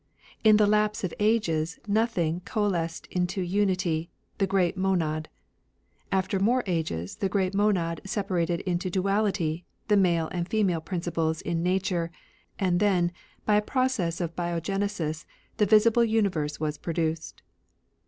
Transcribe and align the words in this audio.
In 0.43 0.57
the 0.57 0.65
lapse 0.65 1.03
of 1.03 1.13
ages 1.19 1.77
Nothing 1.87 2.39
coalesced 2.39 3.05
into 3.11 3.39
Unity, 3.43 4.09
the 4.39 4.47
Great 4.47 4.75
Monad. 4.75 5.29
After 6.11 6.39
more 6.39 6.63
ages, 6.65 7.17
the 7.17 7.29
Great 7.29 7.53
Monad 7.53 8.01
separated 8.03 8.61
into 8.61 8.89
DuaUty, 8.89 9.63
the 9.89 9.97
Male 9.97 10.27
and 10.31 10.49
Female 10.49 10.81
Principles 10.81 11.39
in 11.43 11.61
nature; 11.61 12.09
and 12.57 12.79
then, 12.79 13.11
by 13.45 13.57
a 13.57 13.61
process 13.61 14.19
of 14.19 14.35
biogenesis, 14.35 15.27
the 15.57 15.67
visible 15.67 16.03
universe 16.03 16.59
was 16.59 16.79
produced. 16.79 17.43